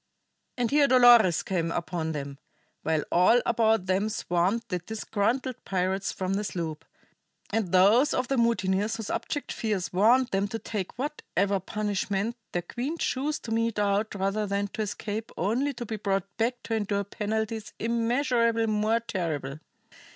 [0.57, 2.39] And here Dolores came upon them,
[2.81, 6.85] while all about them swarmed the disgruntled pirates from the sloop,
[7.51, 12.63] and those of the mutineers whose abject fears warned them to take whatever punishment their
[12.63, 16.73] queen chose to mete out rather than to escape only to be brought back to
[16.73, 19.59] endure penalties immeasurably more terrible.